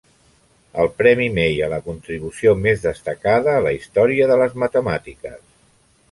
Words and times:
El 0.83 0.87
Premi 1.01 1.25
May 1.33 1.59
a 1.65 1.67
la 1.73 1.77
contribució 1.89 2.53
més 2.61 2.81
destacada 2.85 3.53
a 3.57 3.61
la 3.67 3.73
història 3.75 4.31
de 4.31 4.39
las 4.43 4.57
matemàtiques. 4.65 5.45